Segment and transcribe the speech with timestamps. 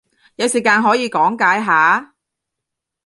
[0.37, 2.15] 有時間可以講解下？